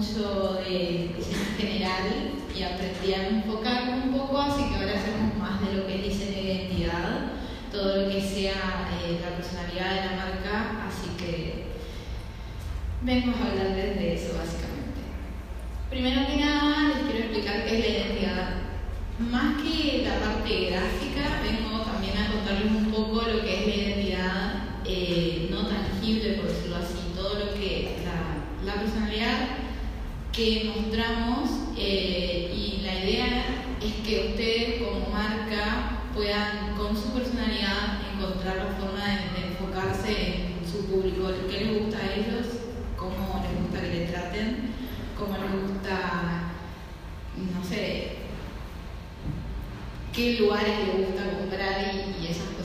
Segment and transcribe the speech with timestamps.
[0.00, 1.10] mucho de
[1.58, 5.98] general y aprendí a enfocarme un poco, así que ahora hacemos más de lo que
[5.98, 7.32] diseño de identidad,
[7.70, 11.64] todo lo que sea eh, la personalidad de la marca, así que
[13.02, 15.00] vengo a hablarles de eso básicamente.
[15.90, 18.48] Primero que nada, les quiero explicar qué es la identidad.
[19.18, 23.74] Más que la parte gráfica, vengo también a contarles un poco lo que es la
[23.74, 24.54] identidad
[24.86, 29.69] eh, no tangible, por decirlo así, todo lo que la, la personalidad
[30.40, 33.44] que mostramos eh, y la idea
[33.78, 40.66] es que ustedes como marca puedan con su personalidad encontrar la forma de, enfocarse en
[40.66, 42.46] su público, qué les gusta a ellos,
[42.96, 44.70] cómo les gusta que le traten,
[45.18, 46.52] cómo les gusta,
[47.54, 48.16] no sé,
[50.14, 52.59] qué lugares les gusta comprar y, y esas cosas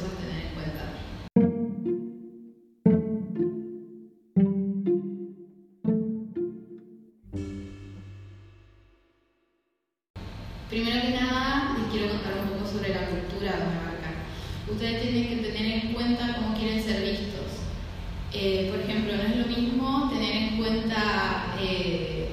[10.69, 14.09] Primero que nada, les quiero contar un poco sobre la cultura de una marca.
[14.67, 17.69] Ustedes tienen que tener en cuenta cómo quieren ser vistos.
[18.33, 22.29] Eh, por ejemplo, no es lo mismo tener en cuenta eh,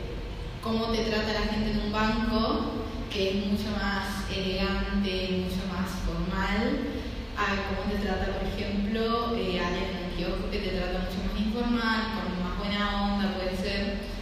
[0.63, 5.93] cómo te trata la gente en un banco, que es mucho más elegante, mucho más
[6.09, 6.89] formal,
[7.37, 11.21] a cómo te trata, por ejemplo, eh, alguien en un kiosco que te trata mucho
[11.29, 14.22] más informal, con más buena onda, puede ser.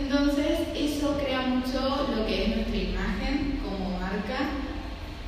[0.00, 4.50] Entonces, eso crea mucho lo que es nuestra imagen como marca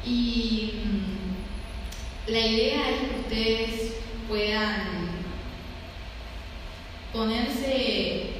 [0.06, 3.92] y mm, la idea es que ustedes
[4.28, 5.10] puedan
[7.12, 8.30] ponerse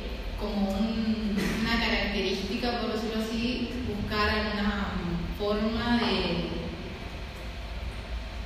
[0.41, 4.93] como un- una característica, por decirlo así, buscar alguna
[5.39, 6.07] forma de...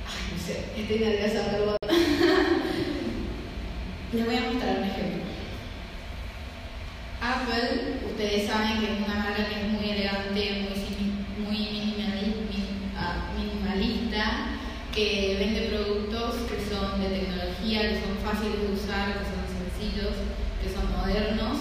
[0.07, 1.77] Ay, no sé, estoy nerviosa, perdón.
[4.13, 5.23] Les voy a mostrar un ejemplo.
[7.21, 7.99] Apple,
[8.79, 10.67] que es una marca que es muy elegante,
[11.37, 11.93] muy,
[12.97, 14.23] ah, minimalista,
[14.93, 20.15] que vende productos que son de tecnología, que son fáciles de usar, que son sencillos,
[20.61, 21.57] que son modernos.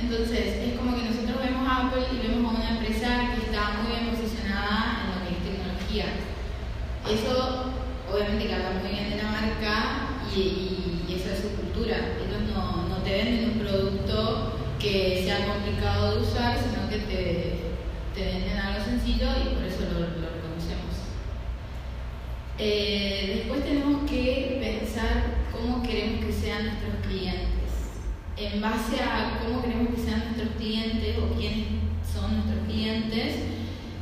[0.00, 3.80] Entonces, es como que nosotros vemos a Apple y vemos a una empresa que está
[3.82, 6.06] muy bien posicionada en lo que es tecnología.
[7.08, 7.72] Eso,
[8.12, 9.74] obviamente, que habla muy bien de la marca
[10.34, 10.38] y,
[11.08, 11.96] y- eso es su cultura.
[12.20, 14.53] Ellos no te venden un producto
[14.84, 17.56] que sea complicado de usar, sino que te,
[18.14, 21.08] te venden algo sencillo y por eso lo, lo reconocemos.
[22.58, 27.96] Eh, después tenemos que pensar cómo queremos que sean nuestros clientes.
[28.36, 31.66] En base a cómo queremos que sean nuestros clientes o quiénes
[32.04, 33.36] son nuestros clientes,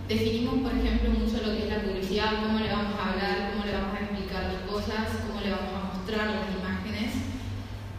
[0.09, 3.65] definimos, por ejemplo, mucho lo que es la publicidad, cómo le vamos a hablar, cómo
[3.67, 7.13] le vamos a explicar las cosas, cómo le vamos a mostrar las imágenes.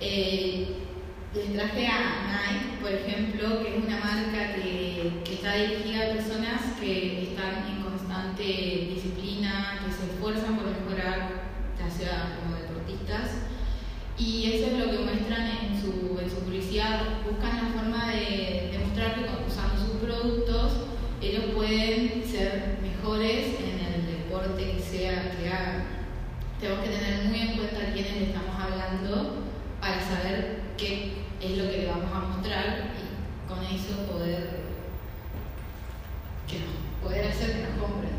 [0.02, 0.83] Eh,
[1.36, 6.14] les traje a Nike, por ejemplo, que es una marca que, que está dirigida a
[6.14, 11.30] personas que están en constante disciplina, que se esfuerzan por mejorar,
[11.80, 13.42] ya sea como deportistas.
[14.18, 17.02] Y eso es lo que muestran en su, en su publicidad.
[17.28, 20.74] Buscan la forma de, de mostrar que usando sus productos
[21.20, 25.86] ellos pueden ser mejores en el deporte que sea que hagan.
[26.60, 29.44] Tenemos que tener muy en cuenta a quiénes estamos hablando
[29.84, 31.12] para saber qué
[31.42, 34.62] es lo que le vamos a mostrar y con eso poder,
[36.48, 38.14] que nos- poder hacer que nos compren.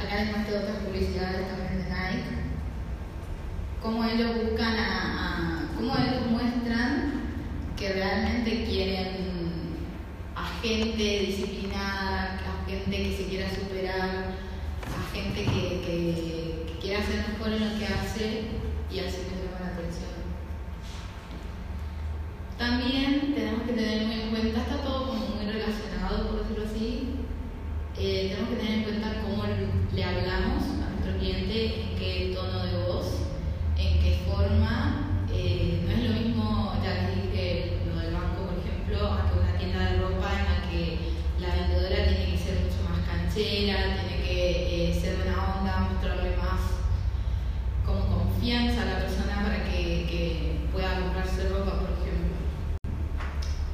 [0.00, 2.30] Acá les muestro otras publicidades también de Nike.
[3.82, 7.12] Cómo ellos buscan a, cómo ellos muestran
[7.76, 9.76] que realmente quieren
[10.34, 14.34] a gente disciplinada, a gente que se quiera superar,
[14.82, 19.60] a gente que, que, quiera ser mejor en lo que hace y así que llama
[19.60, 20.06] la atención.
[22.86, 27.08] Tenemos que tener muy en cuenta, está todo como muy relacionado, por decirlo así.
[27.98, 29.42] Eh, tenemos que tener en cuenta cómo
[29.92, 33.22] le hablamos a nuestro cliente, en qué tono de voz,
[33.76, 35.24] en qué forma.
[35.34, 39.38] Eh, no es lo mismo, ya les dije lo del banco, por ejemplo, a que
[39.40, 40.98] una tienda de ropa en la que
[41.40, 46.36] la vendedora tiene que ser mucho más canchera, tiene que eh, ser buena onda, mostrarle
[46.36, 46.62] más
[47.84, 52.06] como confianza a la persona para que, que pueda comprarse ropa, por ejemplo.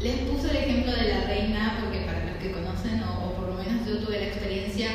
[0.00, 3.50] Les puse el ejemplo de la reina porque para los que conocen, o, o por
[3.50, 4.90] lo menos yo tuve la experiencia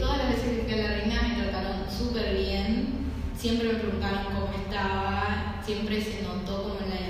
[0.00, 4.24] todas las veces que fui a la reina me trataron súper bien, siempre me preguntaron
[4.24, 7.04] cómo estaba, siempre se notó como la,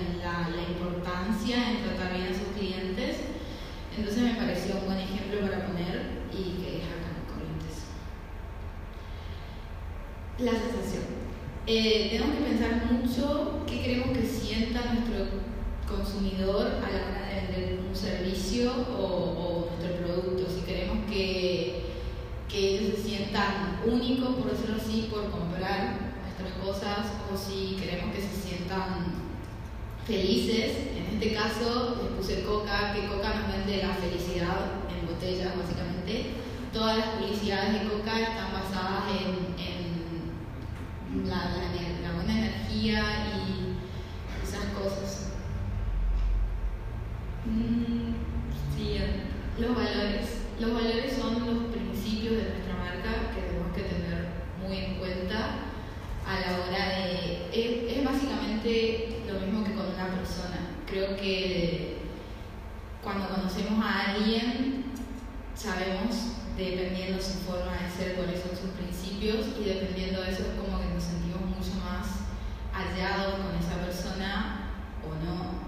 [0.69, 3.17] importancia en tratar bien a sus clientes.
[3.97, 7.85] Entonces me pareció un buen ejemplo para poner y que es acá en Corrientes.
[10.39, 11.05] La sensación.
[11.67, 15.45] Eh, tenemos que pensar mucho qué queremos que sienta nuestro
[15.89, 20.51] consumidor a la hora de vender un servicio o, nuestro producto.
[20.51, 21.94] Si queremos que,
[22.55, 28.15] que ellos se sientan únicos, por decirlo así, por comprar nuestras cosas, o si queremos
[28.15, 29.25] que se sientan
[30.07, 30.77] felices.
[30.97, 36.31] En este caso les puse Coca, que Coca nos vende la felicidad en botellas, básicamente.
[36.73, 43.03] Todas las publicidades de Coca están basadas en, en la, buena energía
[43.35, 45.33] y esas cosas.
[47.47, 48.15] Mm,
[48.77, 48.99] sí,
[49.59, 50.45] los valores.
[50.61, 54.29] Los valores son los principios de nuestra marca que tenemos que tener
[54.63, 55.67] muy en cuenta
[56.25, 57.49] a la hora de...
[57.53, 60.77] Es, es básicamente lo mismo que con una persona.
[60.87, 61.97] Creo que
[63.03, 64.85] cuando conocemos a alguien
[65.55, 70.61] sabemos, dependiendo su forma de ser, cuáles son sus principios y dependiendo de eso es
[70.61, 72.23] como que nos sentimos mucho más
[72.73, 74.71] hallados con esa persona
[75.03, 75.65] o no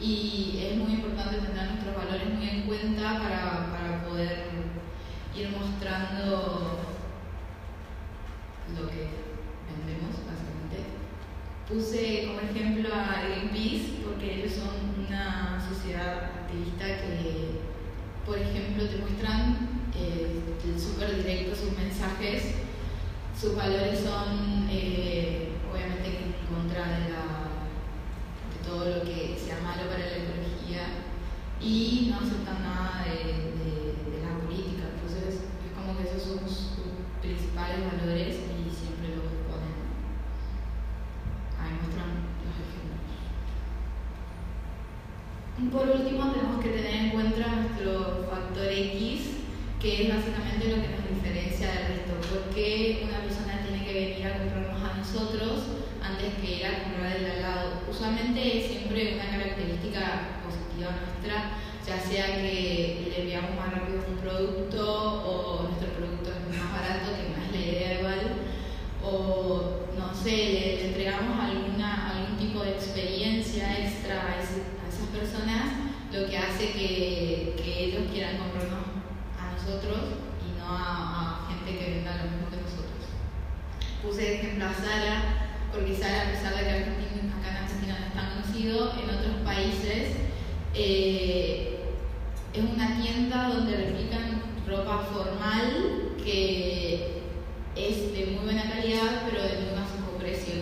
[0.00, 4.46] y es muy importante tener nuestros valores muy en cuenta para, para poder
[5.34, 6.78] ir mostrando
[8.74, 9.08] lo que
[9.66, 10.86] vendemos, básicamente.
[11.68, 17.57] Puse como ejemplo a Greenpeace porque ellos son una sociedad activista que,
[18.28, 19.56] por ejemplo, te muestran
[19.96, 20.40] eh,
[20.78, 22.54] súper directo sus mensajes.
[23.34, 27.48] Sus valores son, eh, obviamente, en contra de la
[28.68, 31.08] todo lo que sea malo para la ecología
[31.58, 34.92] y no aceptan nada de, la política.
[34.92, 36.76] Entonces es como que esos son sus,
[37.22, 39.74] principales valores y siempre los ponen.
[41.58, 43.08] Ahí muestran los ejemplos.
[45.72, 49.38] Por último tenemos que tener en cuenta nuestro factor X,
[49.80, 52.14] que es básicamente lo que nos diferencia del resto.
[52.34, 57.16] Porque una persona tiene que venir a comprarnos a nosotros antes que ir a comprar
[57.16, 57.82] el al lado.
[57.88, 64.18] Usualmente es siempre una característica positiva nuestra, ya sea que le enviamos más rápido un
[64.18, 68.20] producto o nuestro producto es más barato, que es la idea igual,
[69.02, 75.64] o no sé, le, entregamos alguna, algún tipo de experiencia extra a, esas personas,
[76.12, 78.87] lo que hace que, que, ellos quieran comprarnos
[79.68, 79.98] nosotros
[80.40, 83.04] y no a, gente que venda lo mismo que nosotros.
[84.02, 85.38] Puse ejemplo a Sara
[85.72, 89.36] porque Sara, a pesar de que acá en Argentina no es tan conocido, en otros
[89.44, 90.16] países
[90.74, 91.80] eh,
[92.54, 97.22] es una tienda donde replican ropa formal que
[97.76, 100.54] es de muy buena calidad pero de muy bajo precio.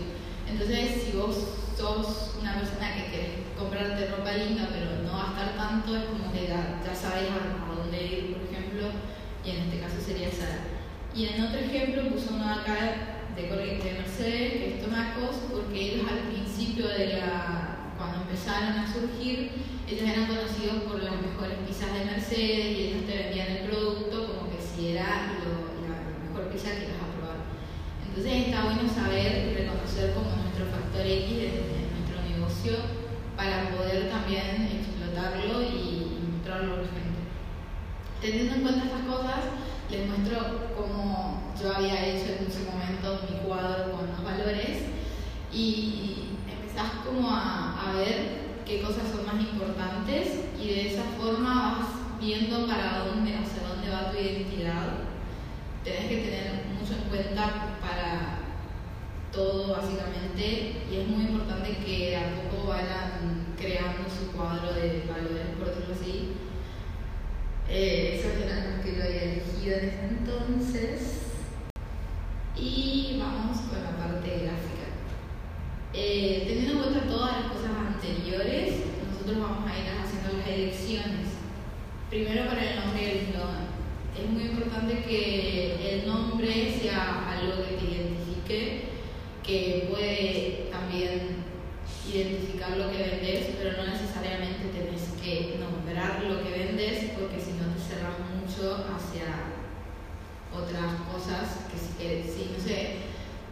[0.51, 1.37] Entonces, si vos
[1.77, 6.49] sos una persona que querés comprarte ropa linda pero no gastar tanto, es como que
[6.49, 8.89] ya, sabes a, dónde ir, por ejemplo,
[9.45, 10.59] y en este caso sería Sara.
[11.17, 12.77] Y en otro ejemplo puso uno acá
[13.35, 18.93] de, de Mercedes, que es Tomacos, porque ellos al principio de la, cuando empezaron a
[18.93, 19.51] surgir,
[19.89, 24.27] ellos eran conocidos por las mejores pizzas de Mercedes y ellos te vendían el producto
[24.29, 25.33] como que si era
[25.89, 27.41] la, mejor pizza que ibas a probar.
[28.05, 32.77] Entonces está bueno saber reconocer como nuestro factor X de, nuestro negocio
[33.41, 37.25] para poder también explotarlo y mostrarlo a la gente.
[38.21, 43.39] Teniendo en cuenta estas cosas, les muestro cómo yo había hecho en ese momento mi
[43.47, 44.79] cuadro con los valores
[45.53, 51.79] y empezás como a, a ver qué cosas son más importantes y de esa forma
[51.79, 54.89] vas viendo para dónde, hacia dónde va tu identidad.
[55.85, 58.41] Tenés que tener mucho en cuenta para
[59.31, 65.47] todo básicamente y es muy importante que a poco vayan creando su cuadro de valores,
[65.59, 66.33] por decirlo así,
[67.69, 71.23] eh, esos eran los que yo había elegido en ese entonces.
[72.57, 74.87] Y vamos con la parte gráfica.
[75.93, 78.75] Eh, teniendo en cuenta todas las cosas anteriores,
[79.11, 81.27] nosotros vamos a ir haciendo las elecciones.
[82.09, 83.67] Primero para el nombre del eslogan.
[84.17, 88.83] Es muy importante que el nombre sea algo que te identifique,
[89.43, 91.45] que puede también
[92.13, 97.53] identificar lo que vendes, pero no necesariamente tenés que nombrar lo que vendes, porque si
[97.53, 98.17] no te cerras
[99.17, 99.57] mucho hacia
[100.53, 102.97] otras cosas que si, si no sé,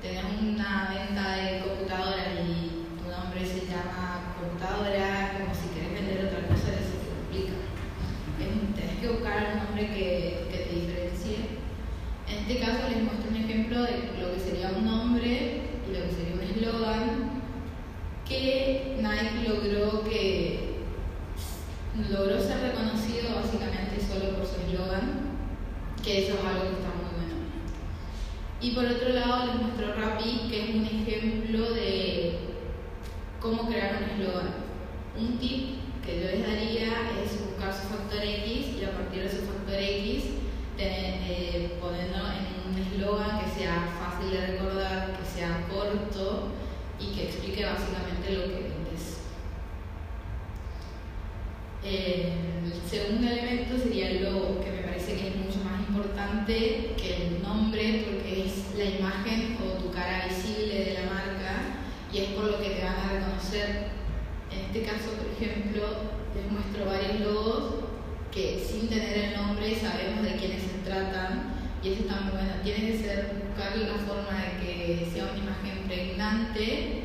[0.00, 6.26] tenés una venta de computadoras y tu nombre se llama computadora, como si querés vender
[6.26, 7.56] otra cosa, eso te complica.
[8.74, 11.36] Tenés que buscar un nombre que, que te diferencie.
[12.28, 16.04] En este caso les muestro un ejemplo de lo que sería un nombre y lo
[16.04, 17.42] que sería un eslogan
[18.26, 20.74] que Nike logró que
[22.10, 25.34] logró ser reconocido básicamente solo por su eslogan,
[26.02, 27.34] que eso es algo que está muy bueno.
[28.60, 32.38] Y por otro lado les muestro Rappi, que es un ejemplo de
[33.56, 34.54] cómo crear un eslogan.
[35.16, 36.88] Un tip que yo les daría
[37.22, 40.24] es buscar su factor X y a partir de su factor X
[40.76, 46.48] eh, ponerlo en un eslogan que sea fácil de recordar, que sea corto
[46.98, 49.20] y que explique básicamente lo que vendes.
[51.84, 57.26] el segundo elemento sería el logo, que me parece que es mucho más importante que
[57.26, 61.33] el nombre porque es la imagen o tu cara visible de la marca
[62.14, 63.88] y es por lo que te van a reconocer.
[64.52, 65.82] En este caso, por ejemplo,
[66.34, 67.74] les muestro varios logos
[68.30, 72.52] que sin tener el nombre sabemos de quiénes se tratan y eso está muy bueno.
[72.62, 77.02] Tiene que ser buscar la forma de que sea una imagen pregnante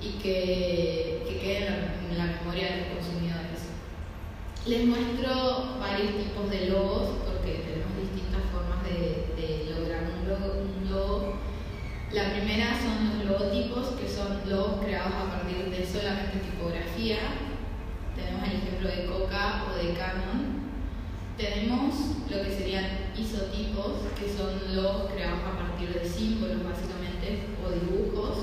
[0.00, 3.68] y que, que quede en la, memoria de los consumidores.
[4.66, 10.62] Les muestro varios tipos de logos porque tenemos distintas formas de, de lograr un logo,
[10.62, 11.37] un logo.
[12.12, 17.18] La primera son los logotipos, que son logos creados a partir de solamente tipografía.
[18.16, 20.58] Tenemos el ejemplo de Coca o de Canon,
[21.38, 21.94] tenemos
[22.28, 28.38] lo que serían isotipos, que son logos creados a partir de símbolos básicamente o dibujos.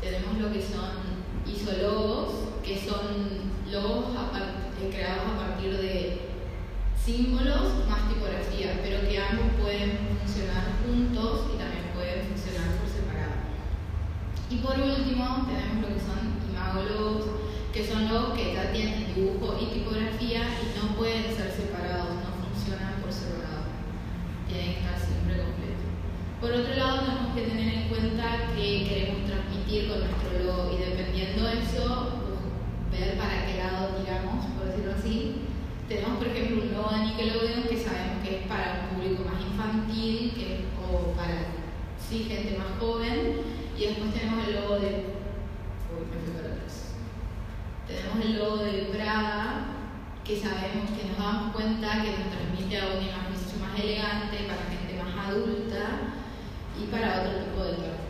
[0.00, 6.20] Tenemos lo que son isologos, que son logos eh, creados a partir de
[6.94, 13.42] símbolos más tipografía, pero que ambos pueden funcionar juntos y también pueden funcionar por separado.
[14.50, 17.24] Y por último tenemos lo que son imagólogos,
[17.70, 22.32] que son logos que ya tienen dibujo y tipografía y no pueden ser separados, no
[22.48, 23.68] funcionan por separado,
[24.48, 25.84] tienen que estar siempre completos.
[26.40, 30.80] Por otro lado, tenemos que tener en cuenta que queremos transmitir con nuestro logo y
[30.80, 32.08] dependiendo de eso,
[32.90, 35.44] ver para qué lado tiramos, por decirlo así.
[35.92, 39.44] Tenemos, por ejemplo, un logo de Nickelodeon que sabemos que es para un público más
[39.44, 41.52] infantil que, o para
[42.00, 43.57] sí, gente más joven.
[43.78, 45.18] Y después tenemos el logo de
[47.86, 49.64] tenemos el logo de Prada,
[50.22, 54.44] que sabemos que nos damos cuenta que nos transmite a una imagen mucho más elegante,
[54.44, 56.12] para gente más adulta
[56.76, 58.08] y para otro tipo de cuerpo.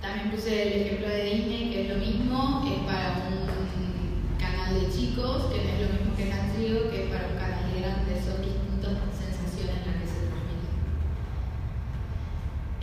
[0.00, 4.90] También puse el ejemplo de Disney, que es lo mismo, es para un canal de
[4.90, 8.24] chicos, que no es lo mismo que Natrio, que es para un canal de grandes,
[8.24, 10.72] son distintas sensaciones las que se transmiten.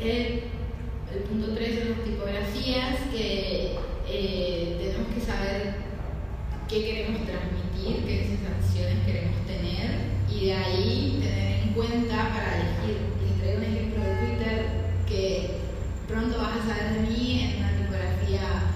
[0.02, 0.44] El,
[1.28, 3.76] punto 3 son las tipografías, que
[4.08, 5.76] eh, tenemos que saber
[6.70, 13.10] qué queremos transmitir, qué sensaciones queremos tener y de ahí tener en cuenta para elegir.
[13.26, 14.58] Les traigo un ejemplo de Twitter
[15.08, 15.60] que
[16.08, 18.70] pronto vas a saber de mí en una tipografía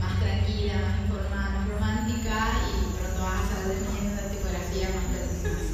[0.00, 4.28] más tranquila, más informada, más romántica y pronto vas a saber de mí en una
[4.28, 5.20] tipografía más de,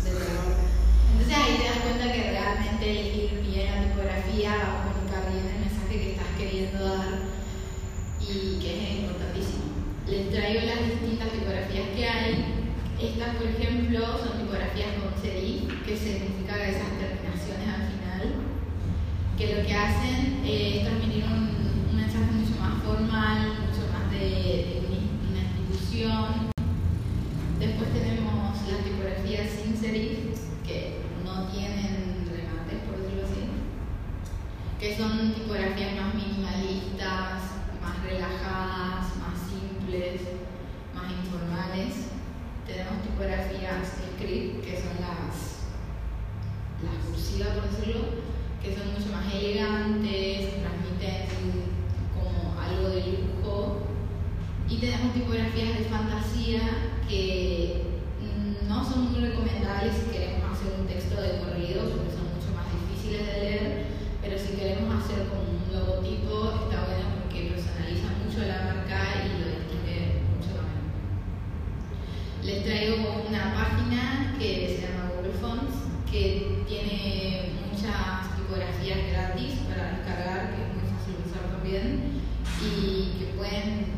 [0.07, 0.55] terror.
[1.12, 5.50] Entonces ahí te das cuenta que realmente elegir bien la tipografía va a comunicar bien
[5.50, 6.31] el mensaje que estás
[6.66, 7.18] queriendo dar
[8.20, 9.64] y que es importantísimo.
[10.08, 12.44] Les traigo las distintas tipografías que hay.
[13.00, 18.35] Estas, por ejemplo, son tipografías con serif, que significa esas terminaciones al final,
[19.37, 24.80] que lo que hacen es transmitir un, mensaje mucho más formal, mucho más de,
[25.28, 26.50] una institución.
[27.61, 30.18] Después tenemos las tipografías sin serif,
[30.66, 33.44] que no tienen remates, por decirlo así,
[34.80, 37.42] que son tipografías más minimalistas,
[37.80, 40.20] más relajadas, más simples,
[40.94, 42.08] más informales.
[42.66, 45.56] Tenemos tipografías script, que son las,
[47.16, 48.00] cursivas, por decirlo,
[48.62, 51.73] que son mucho más elegantes, transmiten
[52.12, 53.78] como algo de lujo.
[54.68, 56.61] Y tenemos tipografías de fantasía
[57.08, 57.85] que
[58.68, 62.68] no son muy recomendables si queremos hacer un texto de corrido, porque son mucho más
[62.68, 63.87] difíciles de leer,
[64.20, 69.40] pero si queremos hacer como un logotipo, está bueno que personaliza mucho la marca y
[69.40, 70.85] lo distingue mucho también.
[72.42, 79.94] Les traigo una página que se llama Google Fonts, que tiene muchas tipografías gratis para
[79.94, 82.18] descargar, que es muy fácil de usar también,
[82.62, 83.94] y que pueden,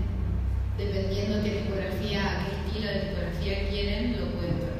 [1.28, 4.78] dependiendo qué tipografía, qué estilo de tipografía quieren, lo ver.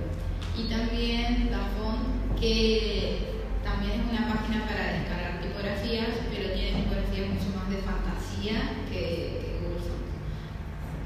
[0.57, 7.29] Y también la font, que también es una página para descargar tipografías, pero tiene tipografías
[7.29, 10.17] mucho más de fantasía que, Google Fonts.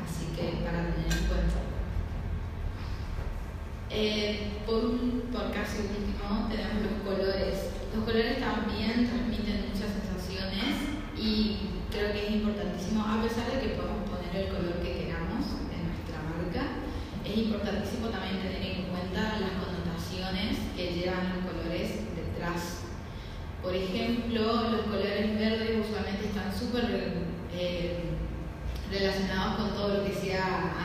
[0.07, 1.59] Así que para tener en cuenta.
[3.91, 4.81] Eh, por,
[5.33, 7.71] por casi último, tenemos los colores.
[7.95, 9.11] Los colores también
[17.33, 22.85] es importantísimo también tener en cuenta las connotaciones que llevan los colores detrás.
[23.63, 27.25] Por ejemplo, los colores verdes usualmente están súper
[27.55, 28.05] eh,
[28.91, 30.77] relacionados con todo lo que sea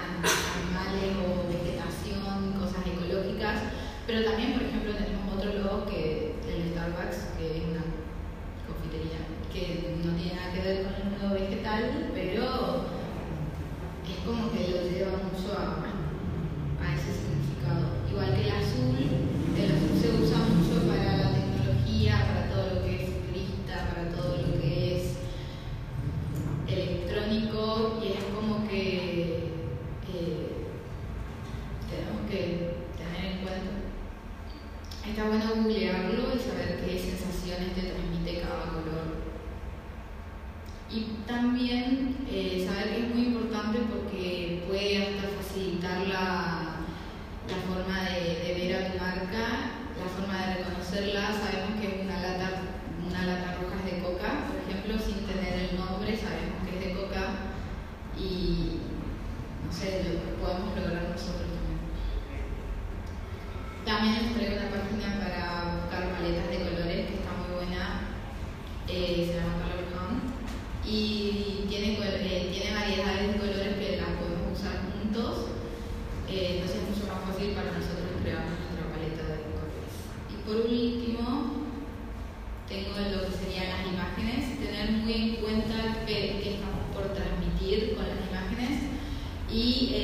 [0.64, 3.60] animales o vegetación, cosas ecológicas,
[4.06, 7.84] pero también, por ejemplo, tenemos otro logo que el Starbucks, que es una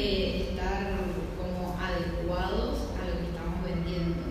[0.03, 0.91] estar
[1.37, 4.23] como adecuados a lo que estamos vendiendo.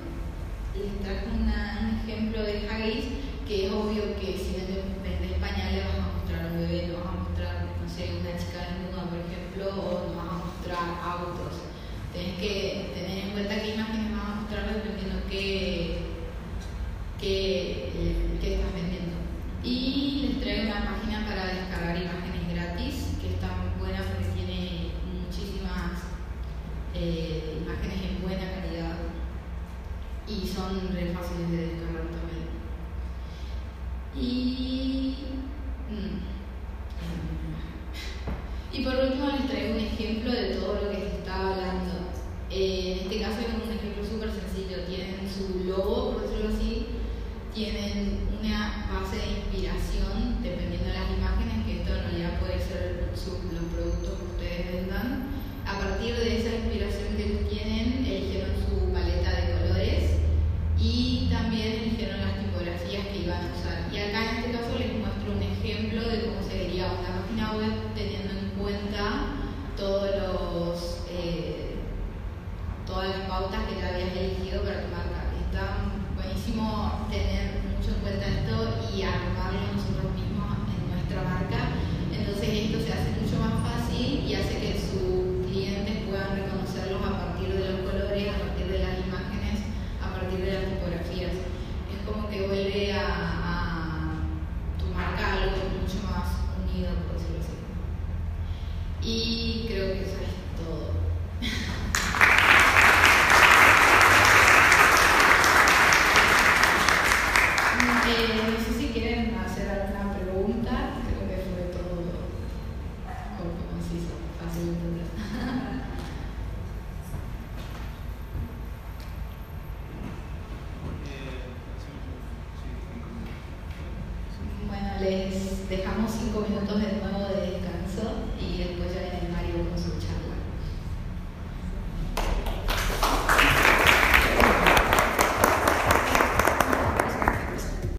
[0.76, 3.06] Les traje una, un ejemplo de Haggis,
[3.48, 7.20] que es obvio que si vendes pañales vas a mostrar un bebé, no vas a
[7.24, 11.64] mostrar, no sé, una chica desnuda, por ejemplo, o no vas a mostrar autos.
[12.12, 15.98] Tienes que tener en cuenta qué imágenes vas a mostrar dependiendo qué,
[17.18, 19.16] qué, qué estás vendiendo.
[19.64, 23.11] Y les traigo una página para descargar imágenes gratis
[27.62, 28.98] imágenes en buena calidad
[30.26, 32.50] y son re fáciles de descargar también.
[34.16, 35.16] Y.
[35.90, 36.22] Mm,
[38.76, 41.92] y por último les traigo un ejemplo de todo lo que se está hablando.
[42.50, 44.84] Eh, en este caso es un ejemplo súper sencillo.
[44.86, 46.86] Tienen su logo, por decirlo así,
[47.54, 53.10] tienen una base de inspiración dependiendo de las imágenes, que esto en realidad puede ser
[53.12, 55.31] los productos que ustedes vendan
[55.66, 60.10] a partir de esa inspiración que ellos tienen, eligieron su paleta de colores
[60.78, 63.72] y también eligieron las tipografías que iban a usar.